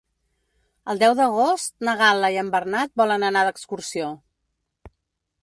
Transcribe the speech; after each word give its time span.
El 0.93 1.01
deu 1.03 1.11
d'agost 1.19 1.69
na 1.89 1.93
Gal·la 1.99 2.33
i 2.37 2.41
en 2.45 2.49
Bernat 2.57 2.95
volen 3.03 3.27
anar 3.29 3.45
d'excursió. 3.51 4.11